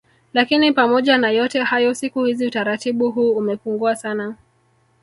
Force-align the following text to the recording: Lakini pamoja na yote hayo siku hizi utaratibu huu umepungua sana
Lakini 0.33 0.71
pamoja 0.71 1.17
na 1.17 1.29
yote 1.29 1.63
hayo 1.63 1.93
siku 1.93 2.25
hizi 2.25 2.47
utaratibu 2.47 3.11
huu 3.11 3.31
umepungua 3.37 3.95
sana 3.95 4.35